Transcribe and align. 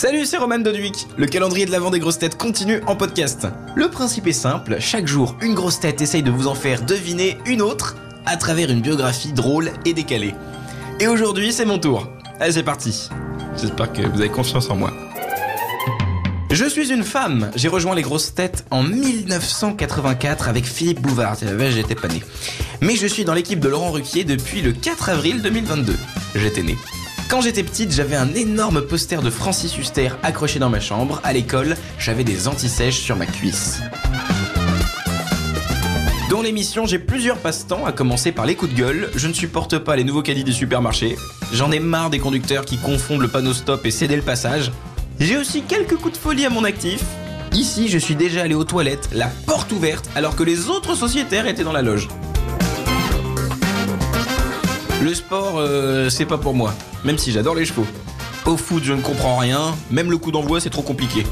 Salut, 0.00 0.24
c'est 0.24 0.38
Roman 0.38 0.60
Doduic. 0.60 1.08
Le 1.18 1.26
calendrier 1.26 1.66
de 1.66 1.72
l'avant 1.72 1.90
des 1.90 1.98
grosses 1.98 2.18
têtes 2.18 2.38
continue 2.38 2.80
en 2.86 2.96
podcast. 2.96 3.46
Le 3.74 3.90
principe 3.90 4.26
est 4.28 4.32
simple, 4.32 4.78
chaque 4.80 5.06
jour, 5.06 5.36
une 5.42 5.52
grosse 5.52 5.78
tête 5.78 6.00
essaye 6.00 6.22
de 6.22 6.30
vous 6.30 6.46
en 6.46 6.54
faire 6.54 6.80
deviner 6.80 7.36
une 7.44 7.60
autre 7.60 7.98
à 8.24 8.38
travers 8.38 8.70
une 8.70 8.80
biographie 8.80 9.34
drôle 9.34 9.70
et 9.84 9.92
décalée. 9.92 10.34
Et 11.00 11.06
aujourd'hui, 11.06 11.52
c'est 11.52 11.66
mon 11.66 11.78
tour. 11.78 12.08
Allez, 12.40 12.52
c'est 12.52 12.62
parti. 12.62 13.10
J'espère 13.60 13.92
que 13.92 14.00
vous 14.00 14.20
avez 14.22 14.30
confiance 14.30 14.70
en 14.70 14.76
moi. 14.76 14.90
Je 16.50 16.64
suis 16.64 16.90
une 16.90 17.04
femme. 17.04 17.50
J'ai 17.54 17.68
rejoint 17.68 17.94
les 17.94 18.00
grosses 18.00 18.32
têtes 18.32 18.64
en 18.70 18.82
1984 18.82 20.48
avec 20.48 20.64
Philippe 20.64 21.02
Bouvard. 21.02 21.36
J'étais 21.38 21.94
pas 21.94 22.08
né. 22.08 22.22
Mais 22.80 22.96
je 22.96 23.06
suis 23.06 23.26
dans 23.26 23.34
l'équipe 23.34 23.60
de 23.60 23.68
Laurent 23.68 23.90
Ruquier 23.90 24.24
depuis 24.24 24.62
le 24.62 24.72
4 24.72 25.10
avril 25.10 25.42
2022. 25.42 25.94
J'étais 26.36 26.62
né. 26.62 26.78
Quand 27.30 27.40
j'étais 27.40 27.62
petite, 27.62 27.92
j'avais 27.92 28.16
un 28.16 28.34
énorme 28.34 28.82
poster 28.82 29.22
de 29.22 29.30
Francis 29.30 29.78
Huster 29.78 30.10
accroché 30.24 30.58
dans 30.58 30.68
ma 30.68 30.80
chambre. 30.80 31.20
À 31.22 31.32
l'école, 31.32 31.76
j'avais 31.96 32.24
des 32.24 32.48
antisèches 32.48 32.98
sur 32.98 33.14
ma 33.14 33.24
cuisse. 33.24 33.78
Dans 36.28 36.42
l'émission, 36.42 36.86
j'ai 36.86 36.98
plusieurs 36.98 37.36
passe-temps, 37.36 37.86
à 37.86 37.92
commencer 37.92 38.32
par 38.32 38.46
les 38.46 38.56
coups 38.56 38.72
de 38.72 38.76
gueule. 38.76 39.10
Je 39.14 39.28
ne 39.28 39.32
supporte 39.32 39.78
pas 39.78 39.94
les 39.94 40.02
nouveaux 40.02 40.22
caddies 40.22 40.42
des 40.42 40.50
supermarchés. 40.50 41.16
J'en 41.52 41.70
ai 41.70 41.78
marre 41.78 42.10
des 42.10 42.18
conducteurs 42.18 42.64
qui 42.64 42.78
confondent 42.78 43.22
le 43.22 43.28
panneau 43.28 43.54
stop 43.54 43.86
et 43.86 43.92
céder 43.92 44.16
le 44.16 44.22
passage. 44.22 44.72
J'ai 45.20 45.36
aussi 45.36 45.62
quelques 45.62 45.94
coups 45.94 46.14
de 46.14 46.20
folie 46.20 46.46
à 46.46 46.50
mon 46.50 46.64
actif. 46.64 47.04
Ici, 47.52 47.86
je 47.86 47.98
suis 47.98 48.16
déjà 48.16 48.42
allé 48.42 48.56
aux 48.56 48.64
toilettes, 48.64 49.08
la 49.12 49.28
porte 49.46 49.70
ouverte, 49.70 50.10
alors 50.16 50.34
que 50.34 50.42
les 50.42 50.68
autres 50.68 50.96
sociétaires 50.96 51.46
étaient 51.46 51.62
dans 51.62 51.72
la 51.72 51.82
loge. 51.82 52.08
Le 55.00 55.14
sport, 55.14 55.58
euh, 55.58 56.10
c'est 56.10 56.26
pas 56.26 56.36
pour 56.36 56.54
moi, 56.54 56.74
même 57.04 57.18
si 57.18 57.32
j'adore 57.32 57.54
les 57.54 57.64
chevaux. 57.64 57.86
Au 58.46 58.56
foot, 58.56 58.82
je 58.84 58.92
ne 58.92 59.02
comprends 59.02 59.36
rien, 59.36 59.74
même 59.90 60.10
le 60.10 60.18
coup 60.18 60.32
d'envoi, 60.32 60.60
c'est 60.60 60.70
trop 60.70 60.82
compliqué. 60.82 61.24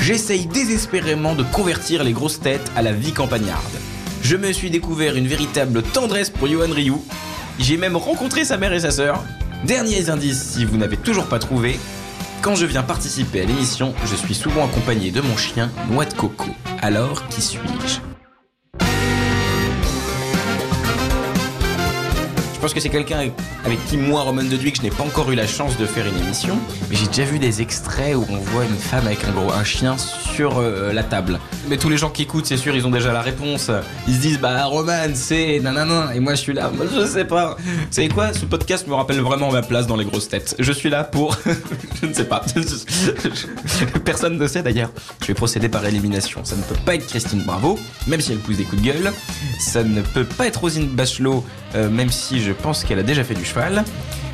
J'essaye 0.00 0.46
désespérément 0.46 1.34
de 1.34 1.42
convertir 1.42 2.04
les 2.04 2.12
grosses 2.12 2.40
têtes 2.40 2.70
à 2.76 2.82
la 2.82 2.92
vie 2.92 3.12
campagnarde. 3.12 3.62
Je 4.22 4.36
me 4.36 4.52
suis 4.52 4.70
découvert 4.70 5.16
une 5.16 5.26
véritable 5.26 5.82
tendresse 5.82 6.30
pour 6.30 6.48
Johan 6.48 6.72
Ryu. 6.72 6.94
J'ai 7.58 7.76
même 7.76 7.96
rencontré 7.96 8.44
sa 8.44 8.56
mère 8.56 8.72
et 8.72 8.80
sa 8.80 8.90
sœur. 8.90 9.22
Derniers 9.64 10.10
indices 10.10 10.42
si 10.42 10.64
vous 10.64 10.76
n'avez 10.76 10.96
toujours 10.96 11.26
pas 11.26 11.38
trouvé. 11.38 11.78
Quand 12.42 12.54
je 12.54 12.66
viens 12.66 12.82
participer 12.82 13.40
à 13.40 13.44
l'émission, 13.44 13.94
je 14.04 14.16
suis 14.16 14.34
souvent 14.34 14.66
accompagné 14.66 15.10
de 15.10 15.20
mon 15.20 15.36
chien 15.36 15.70
Noix 15.90 16.04
de 16.04 16.14
Coco. 16.14 16.48
Alors, 16.82 17.26
qui 17.28 17.40
suis-je? 17.40 18.13
Pense 22.64 22.72
que 22.72 22.80
c'est 22.80 22.88
quelqu'un 22.88 23.18
avec 23.66 23.84
qui 23.88 23.98
moi, 23.98 24.22
Roman 24.22 24.42
de 24.42 24.56
Duic, 24.56 24.76
je 24.76 24.82
n'ai 24.82 24.88
pas 24.88 25.02
encore 25.02 25.30
eu 25.30 25.34
la 25.34 25.46
chance 25.46 25.76
de 25.76 25.84
faire 25.84 26.06
une 26.06 26.16
émission, 26.16 26.58
mais 26.88 26.96
j'ai 26.96 27.06
déjà 27.08 27.24
vu 27.24 27.38
des 27.38 27.60
extraits 27.60 28.16
où 28.16 28.24
on 28.30 28.38
voit 28.38 28.64
une 28.64 28.78
femme 28.78 29.06
avec 29.06 29.22
un 29.24 29.32
gros 29.32 29.52
chien 29.64 29.98
sur 29.98 30.56
euh, 30.56 30.90
la 30.94 31.02
table. 31.02 31.38
Mais 31.68 31.76
tous 31.76 31.90
les 31.90 31.98
gens 31.98 32.08
qui 32.08 32.22
écoutent, 32.22 32.46
c'est 32.46 32.56
sûr, 32.56 32.74
ils 32.74 32.86
ont 32.86 32.90
déjà 32.90 33.12
la 33.12 33.20
réponse. 33.20 33.70
Ils 34.08 34.14
se 34.14 34.20
disent 34.20 34.40
bah 34.40 34.64
Roman, 34.64 35.12
c'est 35.12 35.60
nanana, 35.60 36.14
et 36.14 36.20
moi 36.20 36.36
je 36.36 36.40
suis 36.40 36.54
là, 36.54 36.70
moi 36.74 36.86
je 36.90 37.04
sais 37.04 37.26
pas. 37.26 37.58
Vous 37.58 37.86
savez 37.90 38.08
quoi? 38.08 38.32
Ce 38.32 38.46
podcast 38.46 38.86
me 38.86 38.94
rappelle 38.94 39.20
vraiment 39.20 39.52
ma 39.52 39.60
place 39.60 39.86
dans 39.86 39.96
les 39.96 40.06
grosses 40.06 40.30
têtes. 40.30 40.56
Je 40.58 40.72
suis 40.72 40.88
là 40.88 41.04
pour, 41.04 41.36
je 42.00 42.06
ne 42.06 42.14
sais 42.14 42.24
pas. 42.24 42.42
Personne 44.06 44.38
ne 44.38 44.46
sait 44.46 44.62
d'ailleurs. 44.62 44.90
Je 45.20 45.26
vais 45.26 45.34
procéder 45.34 45.68
par 45.68 45.84
élimination. 45.84 46.42
Ça 46.44 46.56
ne 46.56 46.62
peut 46.62 46.80
pas 46.86 46.94
être 46.94 47.06
Christine 47.08 47.42
Bravo, 47.42 47.78
même 48.06 48.22
si 48.22 48.32
elle 48.32 48.38
pousse 48.38 48.56
des 48.56 48.64
coups 48.64 48.80
de 48.80 48.86
gueule. 48.86 49.12
Ça 49.60 49.84
ne 49.84 50.00
peut 50.00 50.24
pas 50.24 50.46
être 50.46 50.60
Rosine 50.60 50.88
Bachelot, 50.88 51.44
euh, 51.74 51.90
même 51.90 52.08
si 52.08 52.40
je 52.40 52.53
pense 52.54 52.84
qu'elle 52.84 52.98
a 52.98 53.02
déjà 53.02 53.24
fait 53.24 53.34
du 53.34 53.44
cheval. 53.44 53.84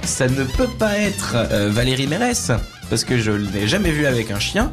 Ça 0.05 0.29
ne 0.29 0.45
peut 0.45 0.69
pas 0.79 0.97
être 0.99 1.35
euh, 1.35 1.69
Valérie 1.71 2.07
Mérès, 2.07 2.53
parce 2.89 3.05
que 3.05 3.19
je 3.19 3.33
ne 3.33 3.51
l'ai 3.51 3.69
jamais 3.69 3.91
vue 3.91 4.07
avec 4.07 4.31
un 4.31 4.39
chien. 4.39 4.73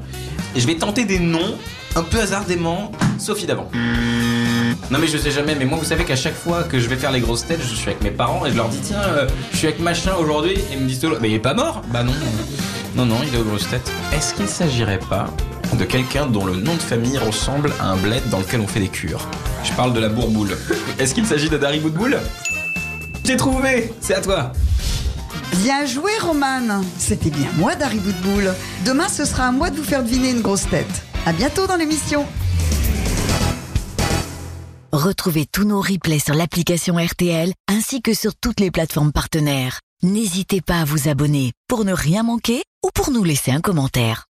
Et 0.56 0.59
je 0.59 0.67
vais 0.67 0.76
tenter 0.76 1.06
des 1.06 1.20
noms, 1.20 1.56
un 1.95 2.03
peu 2.03 2.20
hasardément, 2.20 2.92
Sophie 3.20 3.45
d'avant. 3.45 3.69
Non 4.90 5.00
mais 5.00 5.07
je 5.07 5.18
sais 5.18 5.31
jamais, 5.31 5.53
mais 5.56 5.66
moi 5.66 5.78
vous 5.78 5.86
savez 5.86 6.06
qu'à 6.06 6.16
chaque 6.16 6.36
fois 6.36 6.63
que 6.63 6.80
je 6.80 6.88
vais 6.88 6.96
faire 6.96 7.12
les 7.12 7.19
grosses 7.19 7.46
têtes, 7.46 7.59
je 7.62 7.75
suis 7.75 7.90
avec 7.90 8.02
mes 8.02 8.12
parents 8.12 8.46
et 8.46 8.52
je 8.52 8.56
leur 8.56 8.69
dis 8.69 8.80
tiens, 8.81 9.02
euh, 9.02 9.28
je 9.52 9.57
suis 9.57 9.68
avec 9.68 9.80
machin 9.80 10.13
aujourd'hui, 10.18 10.53
et 10.53 10.63
ils 10.74 10.80
me 10.80 10.88
disent 10.88 11.06
mais 11.19 11.30
il 11.30 11.36
est 11.36 11.40
pas 11.40 11.53
mort? 11.53 11.81
Bah 11.91 12.03
non, 12.03 12.13
non, 12.96 13.06
non, 13.06 13.18
il 13.28 13.36
est 13.36 13.38
aux 13.38 13.44
grosses 13.44 13.68
têtes. 13.69 13.91
Est-ce 14.13 14.34
qu'il 14.34 14.47
s'agirait 14.47 15.00
pas 15.09 15.28
de 15.74 15.84
quelqu'un 15.84 16.25
dont 16.25 16.46
le 16.46 16.56
nom 16.56 16.74
de 16.74 16.81
famille 16.81 17.18
ressemble 17.18 17.74
à 17.81 17.88
un 17.90 17.97
bled 17.97 18.30
dans 18.30 18.40
lequel 18.40 18.62
on 18.62 18.68
fait 18.68 18.80
des 18.80 18.88
cures? 18.88 19.28
Je 19.66 19.74
parle 19.74 19.94
de 19.94 20.00
la 20.00 20.07
bourboule. 20.07 20.57
Est-ce 21.00 21.13
qu'il 21.13 21.25
s'agit 21.25 21.50
de 21.50 21.57
Dari 21.57 21.80
Boudboul? 21.80 22.18
J'ai 23.27 23.35
trouvé 23.35 23.91
C'est 23.99 24.13
à 24.13 24.21
toi 24.21 24.53
Bien 25.61 25.85
joué, 25.85 26.11
Roman. 26.21 26.81
C'était 26.97 27.29
bien 27.29 27.49
moi, 27.57 27.75
Dari 27.75 27.99
Boudboul. 27.99 28.53
Demain, 28.85 29.09
ce 29.09 29.25
sera 29.25 29.47
à 29.47 29.51
moi 29.51 29.69
de 29.69 29.75
vous 29.75 29.83
faire 29.83 30.01
deviner 30.01 30.29
une 30.29 30.39
grosse 30.39 30.69
tête. 30.69 31.03
À 31.25 31.33
bientôt 31.33 31.67
dans 31.67 31.75
l'émission. 31.75 32.25
Retrouvez 34.93 35.45
tous 35.45 35.65
nos 35.65 35.81
replays 35.81 36.19
sur 36.19 36.35
l'application 36.35 36.95
RTL 36.95 37.51
ainsi 37.67 38.01
que 38.01 38.13
sur 38.13 38.33
toutes 38.33 38.61
les 38.61 38.71
plateformes 38.71 39.11
partenaires. 39.11 39.81
N'hésitez 40.03 40.61
pas 40.61 40.79
à 40.79 40.85
vous 40.85 41.09
abonner 41.09 41.51
pour 41.67 41.83
ne 41.83 41.91
rien 41.91 42.23
manquer 42.23 42.63
ou 42.81 42.91
pour 42.94 43.11
nous 43.11 43.25
laisser 43.25 43.51
un 43.51 43.59
commentaire. 43.59 44.26